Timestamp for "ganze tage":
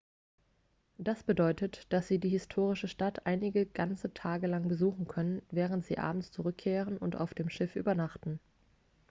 3.67-4.47